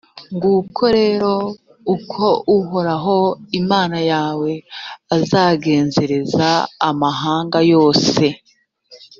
nguko 0.35 0.83
rero 0.97 1.33
uko 1.95 2.25
uhoraho 2.57 3.17
imana 3.59 3.97
yawe 4.11 4.51
azagenzereza 5.15 6.49
amahanga 6.89 7.59
yose 7.73 8.23